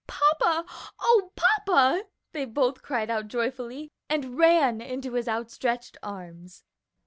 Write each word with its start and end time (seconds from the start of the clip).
"Papa! 0.07 0.65
O 0.99 1.31
papa!" 1.35 2.05
they 2.31 2.45
both 2.45 2.81
cried 2.81 3.11
out 3.11 3.27
joyfully, 3.27 3.91
and 4.09 4.35
ran 4.35 4.81
into 4.81 5.13
his 5.13 5.27
outstretched 5.27 5.95
arms. 6.01 6.63